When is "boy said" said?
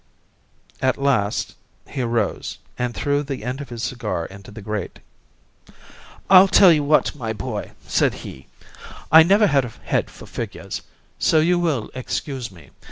7.33-8.15